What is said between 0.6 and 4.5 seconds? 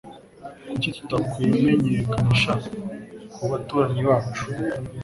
Kuki tutakwimenyekanisha kubaturanyi bacu?